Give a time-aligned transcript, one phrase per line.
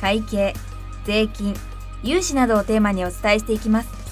[0.00, 0.54] 会計
[1.04, 1.54] 税金
[2.02, 4.06] 融資などをテーマにお伝えしていきます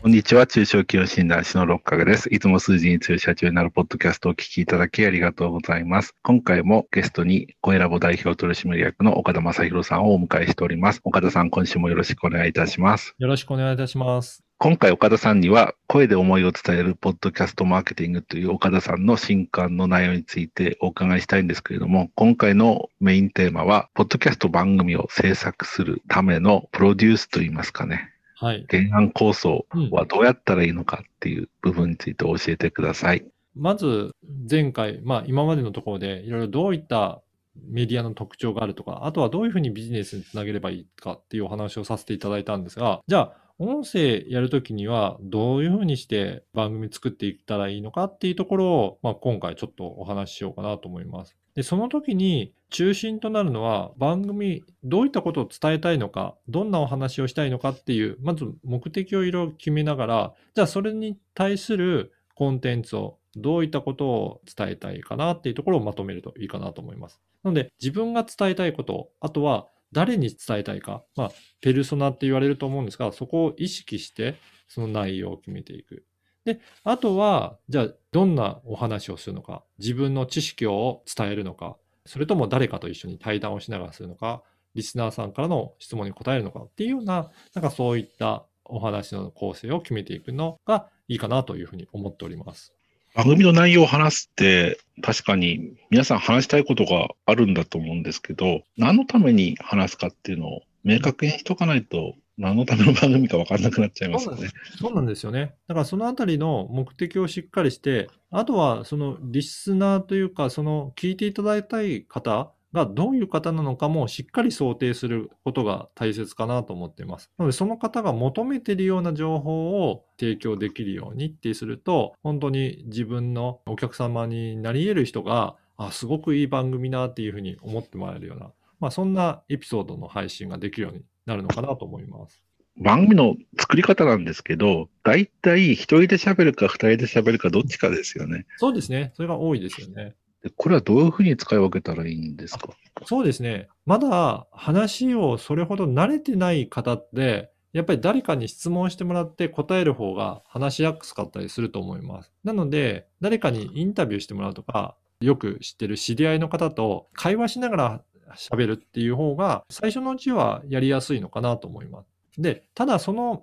[0.00, 0.46] こんにちは。
[0.46, 2.32] 中小企業診断士の六角です。
[2.32, 6.14] いつも数字に強い社長になるポッドキャストをお聞きいただきありがとうございます。
[6.22, 11.00] 今回もゲストにコエラボ代表取締役の岡田正宏さんをお迎えしております。
[11.02, 13.16] 岡田さん、今週もよろしくお願いいたします。
[13.18, 14.47] よろしくお願いいたします。
[14.60, 28.10] 今回岡田さんには声で思いを伝えるポッドキャストマーケティングという岡田さんの新刊の内容についてお伺いしたいんですけれども、今回のメインテーマは、ポッドキャスト番組を制作するためのプロデュースといいますかね。
[28.34, 33.24] はい、原案構想はどうやったらいいのかっていう部分について教えてください。
[33.54, 34.10] まず
[34.50, 37.22] 前回、まあ今までのところでいろいろどういった
[37.68, 51.36] メディアの特徴があるとか、あとはどういうふうにビジネスにつなげればいいかっていうお話をさせていただいたんですが、じゃあ音声やるときにはどういうふうにして番組作っていったらいいのかっていうところを、まあ、今回ちょっとお話ししようかなと思います。
[51.54, 67.20] で、その時に中心となるのは番組どういったことを伝えたいのか、どんなお話をしたいのかっていう、まず目的をいろいろ決めながら、じゃあそれに対するコンテンツをどういったことを伝えたいかなっていうところをまとめるといいかなと思います。
[67.42, 74.36] なので自分が伝えたいこと、あとは誰に伝えたいか、まあ、ペルソナって言われると思うんですが、そこを意識して、
[74.68, 76.04] その内容を決めていく。
[76.44, 81.76] で、あとは、じゃあ、どんなお話をするのか、自分の知識を伝えるのか、
[82.06, 84.42] それとも誰かと一緒に対談をしながらするのか、
[84.74, 86.60] リスナーさんからの質問に答えるのか。
[86.60, 92.77] っていうような、なんかそういったお話の構成を決めていくのがいいかなというふうに思っております。
[93.18, 104.50] 番組の内容を話すって、確かに皆さん話したいことがあるんだと思うんですけど、何のために話すかっていうのを明確にしとかないと、何のための番組か分かんなくなっちゃいますよね。
[104.80, 105.56] そうなんですよね。
[105.66, 117.30] だからそのあたりの目的をしっかりして、あとはそのリスナーというか、その聞いていただきたい方がどういう方なのかもしっかり想定することが大切かなと思っています。
[117.38, 132.42] なので、その方が求めているような情報を提供できるようにってすると、本当に自分のお客様になり得る人が、あ、すごくいい番組なっていうふうに思ってもらえるような、まあ、そんなエピソードの配信ができるようになるのかなと思います。
[132.80, 138.46] 番組の作り方なんですけど、大体一人で喋るか二人で喋るかどっちかですよね。
[138.56, 139.12] そうですね。
[139.14, 140.14] それが多いですよね。
[140.56, 142.68] これはどういうふうに使い分けたらいいんですか？
[143.04, 143.68] そうですね。
[143.86, 152.32] まだ話をそれほど慣れてない方って、やっぱり誰かに質問してもらって答える方が話しやすかったりすると思います。
[152.44, 158.02] なので、誰かにインタビューしてもらうとか、よく知ってる知り合いの方と会話しながら
[158.36, 162.40] 喋るっていう方が、最初のうちはやりやすいのかなと思います。
[162.40, 163.42] で、ただその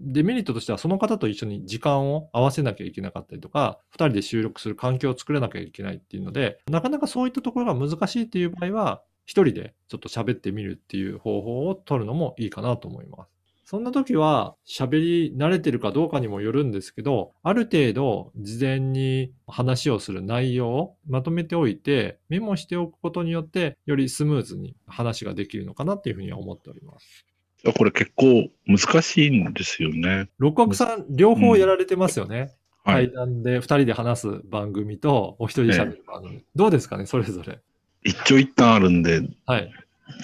[0.00, 13.40] デメリットとしては、その方と一緒に時間を合わせなきゃいけなかったりとか、2人で収録する環境を作らなきゃいけないっていうので、なかなかそういったところが難しいっていう場合は、1人でちょっと喋ってみるっていう方法を取るのもいいかなと思います。
[13.70, 27.29] そんな時は、喋り慣れてるかどうかにもよるんですけど、ある程度事前に話をする内容をまとめておいて、メモしておくことによって、よりスムーズに話ができるのかなっていうふうには思っております。
[27.76, 30.28] これ結構難しいんですよね。
[30.38, 32.52] 六角さん、両方やられてますよね。
[32.86, 36.42] うん、対談で二人で話す番組と、お一人で喋る番組、ね。
[36.54, 37.60] どうですかね、それぞれ。
[38.02, 39.70] 一長一短あるんで、はい、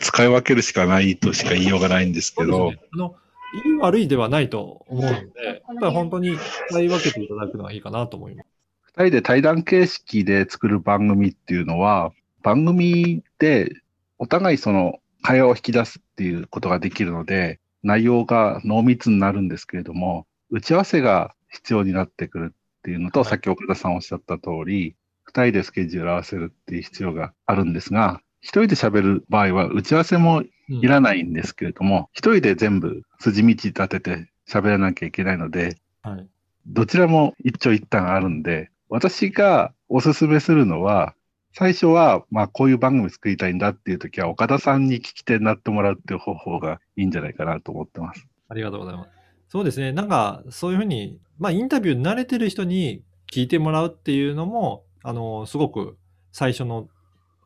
[0.00, 2.70] 使い分けるしかないとしか言いようがないんですけど。
[2.70, 3.14] ね、あの
[3.64, 5.30] いい悪いではないと思うので、やっ
[5.80, 6.36] ぱり本当に
[6.68, 8.47] 使い分けていただくのがいいかなと思います。
[8.82, 13.70] 二人で対談形式で作る番組っていうのは、番組で
[14.18, 24.94] お互いその会話を引き出すっていうことができるので、内容が濃密になるんですけれども、打ち合わせが必要になってくるっていうのと、はい、さっき岡田さんおっしゃった通り、
[25.24, 36.28] 二人でスケジュール合わせるっていう必要があるんですが、一人で喋る場合は打ち合わせもいらないんですけれども、一、うん、人で全部筋道立てて喋らなきゃいけないので、はい、
[36.68, 41.16] どちらも一長一短あるんで、私がおすすめするのは、
[41.58, 48.26] 最初は、まあ、こういう番組作りたいんだっていう時は、岡田さんに聞き手になってもらうっていう方法がいいんじゃないかなと思ってます。
[48.50, 49.10] ありがとうございます。
[49.48, 49.91] そうですね。
[49.91, 55.97] なんか、そういうふうに、まあ、インタビュー慣れてる人に聞いてもらうっていうのも、あの、すごく
[56.30, 56.88] 最初の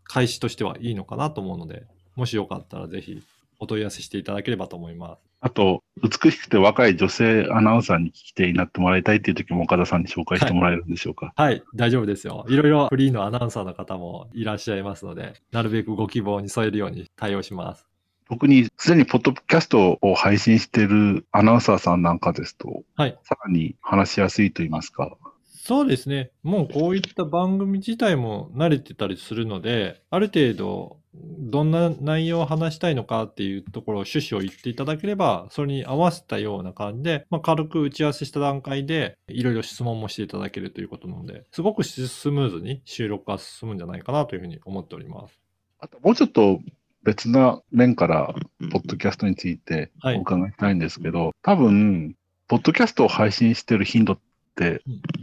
[0.02, 1.84] 開始としてはいいのかなと思うので、
[2.16, 3.22] もしよかったらぜひ
[3.60, 5.20] お問い合わせしていただければと思います。
[5.42, 11.32] あと、美しくて若い女性アナウンサーに聞き手になってもらいたいっていう時も岡田さんに紹介してもらえるんでしょうか？
[11.36, 12.44] はい、大丈夫ですよ。
[12.48, 17.86] いろいろフリーのアナウンサーの方もいらっしゃいますので、なるべくご希望に添えるように対応します。
[18.28, 23.18] 特にすでにポッドキャストを配信しているアナウンサーさんなんかですと、はい。
[23.24, 25.16] さらに話しやすいと言いますか。
[25.62, 26.30] そうですね。
[26.42, 45.38] もうこういった番組自体も慣れてたりするので、ある程度、どんな内容を話したいのかっていうところを趣旨を言っていただければ、それに合わせたような感じで、まあ、軽く打ち合わせした段階で、いろいろ質問もしていただけるということなので、すごくスムーズに収録が進むんじゃないかなというふうに思っております。
[45.78, 46.60] あと、もうちょっと
[47.02, 48.34] 別な面から、
[48.70, 52.16] ポッドキャストについてはいお伺いしたいんですけど、多分、
[52.48, 54.29] ポッドキャストを配信してる頻度ってうん、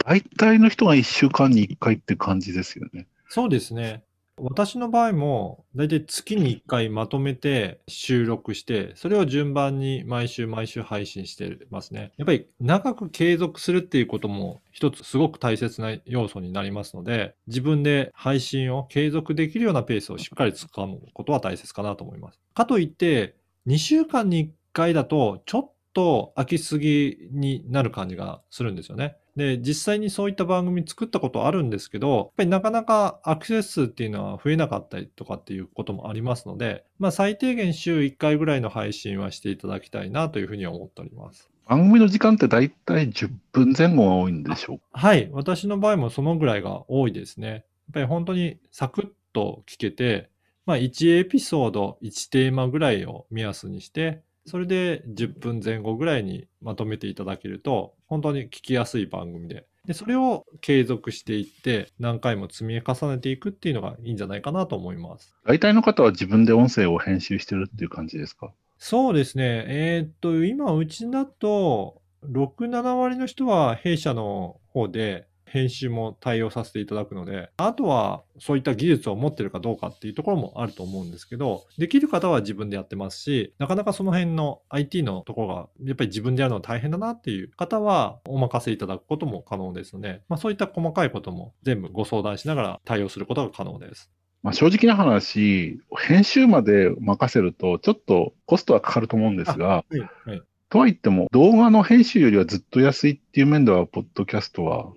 [0.05, 3.07] 大体の人が1週間に1回って感じですよね。
[3.29, 4.03] そうですね。
[4.39, 12.11] 私の場合も、だいたい月に1回まとめて収録して、それを順番に毎週毎週配信してますね。
[12.17, 22.39] やっぱり長く継続するっていうことも一つすごく大切な要素になりますので、自分で配信を継続できるようなペースをしっかりつかむことは大切かなと思います。
[22.53, 23.35] かといって、
[23.65, 29.15] 2週間に1回だとちょっと飽きすぎになる感じがするんですよね。
[29.37, 41.49] で、実際にそういった番組作ったことあるんですけど、やっぱりなかなかアクセス数っていうのは増えなかったりとかっていうこともありますので、まあ最低限週1回ぐらいの配信はしていただきたいなというふうに思っております。
[41.67, 44.85] 番組の時間って大体10分前後が多いんでしょうか？
[44.93, 45.29] はい。
[45.31, 47.49] 私の場合もそのぐらいが多いですね。
[47.49, 47.61] やっ
[47.93, 50.31] ぱり本当にサクッと聞けて、
[50.65, 59.65] まあ1エピソード、1テーマぐらいを目安にして、それで10分前後ぐらいにまとめていただけると、本当に聞きやすい番組で。
[59.85, 65.33] で、それを継続していって、何回も積み重ねていくっていうのがいいんじゃないかなと思います。
[65.45, 68.51] 大体の方は自分で音声を編集してるっていう感じですか？
[68.79, 69.65] そうですね。
[69.67, 94.11] えーっと、今、うちだと、6、7割の人は弊社の方で編集も対応させていただくので、あとはそういった技術を持ってるかどうかっていうところもあると思うんですけど、できる方は自分でやってますし、なかなかその辺の IT のところがやっぱり自分でやるの大変だなっていう方はお任せいただくことも可能ですので、まあそういった細かいことも全部ご相談しながら対応することが可能です。
[94.43, 99.99] まあ、正直な話、編集まで任せると、ちょっとコストはかかると思うんですが、はい。
[100.29, 100.41] はい。
[100.69, 104.93] とはいっても、動画の編集よりはずっと安いっていう面では、ポッドキャストは、まあ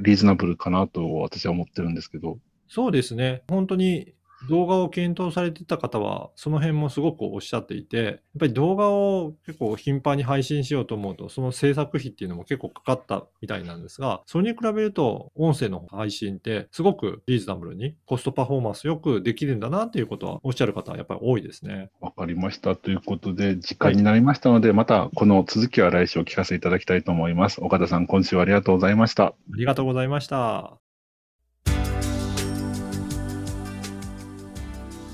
[0.00, 2.38] リーズナブルかなと私は思ってるんですけど、
[2.68, 3.42] そうですね。
[3.48, 4.14] 本当に
[4.48, 21.90] 動画を検討されてた方は、その辺もすごくおっしゃっていて、やっぱり動画を結構頻繁に配信しようと思うと、その制作費っていうのも結構かかったみたいなんですが、それに比べると、音声の配信ってすごくリーズナブルにコストパフォーマンスよくできるんだなっていうことはおっしゃる方はやっぱり多いですね。
[22.00, 22.76] わかりました。
[22.76, 27.62] ということで、時間になりましたので、またこの続きは来週お聞かせいただきたいと思います。
[27.62, 29.24] 岡田さん、今週はありがとうございました。
[29.24, 30.83] ありがとうございました。